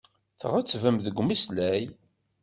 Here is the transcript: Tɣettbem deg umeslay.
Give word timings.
Tɣettbem 0.39 0.97
deg 1.05 1.15
umeslay. 1.21 1.83